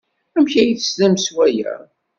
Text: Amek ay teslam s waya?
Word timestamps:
Amek 0.37 0.53
ay 0.61 0.71
teslam 0.77 1.15
s 1.25 1.27
waya? 1.35 1.75